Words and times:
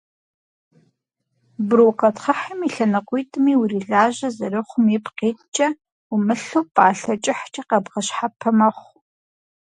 Брукъэтхъыхьым 1.67 2.59
и 2.67 2.69
лъэныкъуитӏми 2.73 3.53
урилажьэ 3.61 4.29
зэрыхъум 4.37 4.85
ипкъ 4.95 5.21
иткӏэ, 5.31 5.67
умылъу 6.13 6.65
пӏалъэ 6.73 7.15
кӏыхькӏэ 7.23 7.61
къэбгъэщхьэпэ 7.69 8.49
мэхъу. 8.57 8.97